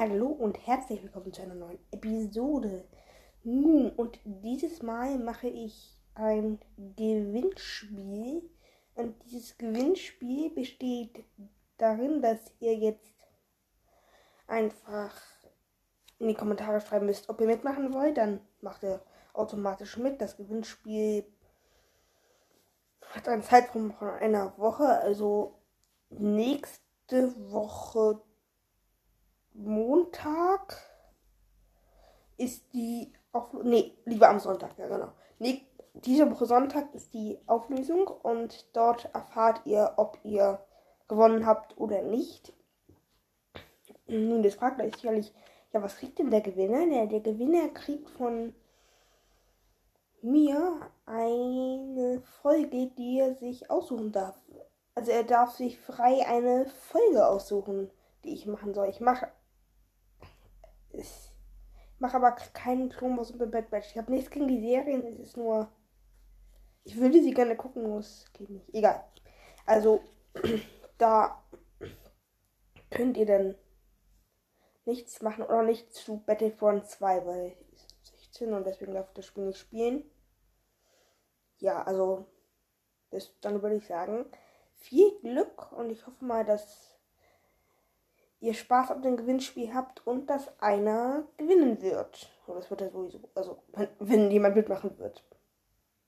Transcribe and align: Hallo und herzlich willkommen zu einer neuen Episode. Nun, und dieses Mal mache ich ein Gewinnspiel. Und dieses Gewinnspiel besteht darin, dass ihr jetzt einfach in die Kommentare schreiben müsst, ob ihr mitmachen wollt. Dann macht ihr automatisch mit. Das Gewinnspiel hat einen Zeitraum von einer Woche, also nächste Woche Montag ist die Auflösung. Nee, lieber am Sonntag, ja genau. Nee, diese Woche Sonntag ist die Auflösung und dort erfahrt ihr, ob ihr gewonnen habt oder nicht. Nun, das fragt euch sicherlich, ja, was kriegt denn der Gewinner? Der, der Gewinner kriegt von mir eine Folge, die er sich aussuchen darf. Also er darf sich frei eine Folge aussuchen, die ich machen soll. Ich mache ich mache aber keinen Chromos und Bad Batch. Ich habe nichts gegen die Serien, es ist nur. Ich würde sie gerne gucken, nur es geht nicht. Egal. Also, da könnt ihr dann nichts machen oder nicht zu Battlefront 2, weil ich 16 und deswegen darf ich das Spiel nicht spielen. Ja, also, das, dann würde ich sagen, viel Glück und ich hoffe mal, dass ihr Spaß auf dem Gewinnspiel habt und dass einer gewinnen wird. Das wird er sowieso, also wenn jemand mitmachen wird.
Hallo 0.00 0.28
und 0.28 0.66
herzlich 0.66 1.02
willkommen 1.02 1.30
zu 1.30 1.42
einer 1.42 1.54
neuen 1.54 1.78
Episode. 1.90 2.88
Nun, 3.44 3.90
und 3.90 4.18
dieses 4.24 4.80
Mal 4.80 5.18
mache 5.18 5.48
ich 5.48 5.94
ein 6.14 6.58
Gewinnspiel. 6.96 8.48
Und 8.94 9.22
dieses 9.26 9.58
Gewinnspiel 9.58 10.54
besteht 10.54 11.22
darin, 11.76 12.22
dass 12.22 12.38
ihr 12.60 12.76
jetzt 12.76 13.12
einfach 14.46 15.14
in 16.18 16.28
die 16.28 16.34
Kommentare 16.34 16.80
schreiben 16.80 17.04
müsst, 17.04 17.28
ob 17.28 17.38
ihr 17.42 17.46
mitmachen 17.46 17.92
wollt. 17.92 18.16
Dann 18.16 18.40
macht 18.62 18.82
ihr 18.84 19.02
automatisch 19.34 19.98
mit. 19.98 20.18
Das 20.22 20.38
Gewinnspiel 20.38 21.26
hat 23.02 23.28
einen 23.28 23.42
Zeitraum 23.42 23.92
von 23.92 24.08
einer 24.08 24.56
Woche, 24.56 24.98
also 25.02 25.58
nächste 26.08 27.34
Woche 27.52 28.22
Montag 29.64 30.76
ist 32.36 32.64
die 32.72 33.12
Auflösung. 33.32 33.70
Nee, 33.70 33.94
lieber 34.04 34.28
am 34.28 34.40
Sonntag, 34.40 34.76
ja 34.78 34.88
genau. 34.88 35.12
Nee, 35.38 35.62
diese 35.94 36.30
Woche 36.30 36.46
Sonntag 36.46 36.94
ist 36.94 37.12
die 37.12 37.38
Auflösung 37.46 38.06
und 38.06 38.74
dort 38.74 39.14
erfahrt 39.14 39.62
ihr, 39.64 39.94
ob 39.96 40.18
ihr 40.22 40.60
gewonnen 41.08 41.46
habt 41.46 41.76
oder 41.78 42.02
nicht. 42.02 42.52
Nun, 44.06 44.42
das 44.42 44.54
fragt 44.54 44.80
euch 44.80 44.94
sicherlich, 44.94 45.32
ja, 45.72 45.82
was 45.82 45.96
kriegt 45.96 46.18
denn 46.18 46.30
der 46.30 46.40
Gewinner? 46.40 46.86
Der, 46.86 47.06
der 47.06 47.20
Gewinner 47.20 47.68
kriegt 47.68 48.08
von 48.10 48.54
mir 50.22 50.80
eine 51.06 52.22
Folge, 52.42 52.88
die 52.88 53.20
er 53.20 53.34
sich 53.34 53.70
aussuchen 53.70 54.12
darf. 54.12 54.38
Also 54.94 55.12
er 55.12 55.24
darf 55.24 55.52
sich 55.52 55.78
frei 55.78 56.26
eine 56.26 56.66
Folge 56.66 57.26
aussuchen, 57.26 57.90
die 58.24 58.34
ich 58.34 58.46
machen 58.46 58.74
soll. 58.74 58.88
Ich 58.88 59.00
mache 59.00 59.28
ich 61.00 61.30
mache 61.98 62.16
aber 62.16 62.32
keinen 62.32 62.90
Chromos 62.90 63.30
und 63.30 63.50
Bad 63.50 63.70
Batch. 63.70 63.90
Ich 63.90 63.98
habe 63.98 64.12
nichts 64.12 64.30
gegen 64.30 64.48
die 64.48 64.60
Serien, 64.60 65.04
es 65.06 65.18
ist 65.18 65.36
nur. 65.36 65.70
Ich 66.84 66.96
würde 66.96 67.22
sie 67.22 67.34
gerne 67.34 67.56
gucken, 67.56 67.82
nur 67.82 67.98
es 67.98 68.24
geht 68.32 68.48
nicht. 68.48 68.72
Egal. 68.74 69.04
Also, 69.66 70.00
da 70.98 71.44
könnt 72.90 73.16
ihr 73.16 73.26
dann 73.26 73.54
nichts 74.86 75.22
machen 75.22 75.44
oder 75.44 75.62
nicht 75.62 75.92
zu 75.94 76.24
Battlefront 76.24 76.86
2, 76.86 77.26
weil 77.26 77.56
ich 77.72 77.86
16 78.02 78.54
und 78.54 78.66
deswegen 78.66 78.94
darf 78.94 79.08
ich 79.08 79.14
das 79.14 79.26
Spiel 79.26 79.46
nicht 79.46 79.58
spielen. 79.58 80.04
Ja, 81.58 81.82
also, 81.82 82.26
das, 83.10 83.38
dann 83.40 83.62
würde 83.62 83.76
ich 83.76 83.86
sagen, 83.86 84.24
viel 84.74 85.20
Glück 85.20 85.70
und 85.72 85.90
ich 85.90 86.06
hoffe 86.06 86.24
mal, 86.24 86.44
dass 86.44 86.98
ihr 88.40 88.54
Spaß 88.54 88.90
auf 88.90 89.00
dem 89.00 89.16
Gewinnspiel 89.16 89.74
habt 89.74 90.06
und 90.06 90.28
dass 90.28 90.60
einer 90.60 91.24
gewinnen 91.36 91.80
wird. 91.82 92.30
Das 92.46 92.70
wird 92.70 92.80
er 92.80 92.90
sowieso, 92.90 93.20
also 93.34 93.62
wenn 93.98 94.30
jemand 94.30 94.56
mitmachen 94.56 94.98
wird. 94.98 95.24